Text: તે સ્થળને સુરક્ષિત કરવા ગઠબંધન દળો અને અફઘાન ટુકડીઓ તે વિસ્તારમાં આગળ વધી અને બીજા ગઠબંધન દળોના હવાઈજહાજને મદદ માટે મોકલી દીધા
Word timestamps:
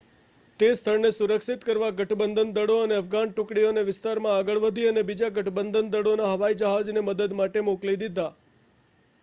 તે 0.59 0.67
સ્થળને 0.69 1.09
સુરક્ષિત 1.11 1.65
કરવા 1.65 1.89
ગઠબંધન 1.97 2.53
દળો 2.55 2.77
અને 2.85 2.95
અફઘાન 2.95 3.33
ટુકડીઓ 3.33 3.69
તે 3.71 3.83
વિસ્તારમાં 3.85 4.37
આગળ 4.37 4.61
વધી 4.63 4.87
અને 4.87 5.03
બીજા 5.03 5.29
ગઠબંધન 5.35 5.91
દળોના 5.91 6.31
હવાઈજહાજને 6.31 7.03
મદદ 7.03 7.37
માટે 7.37 7.63
મોકલી 7.63 7.99
દીધા 7.99 8.29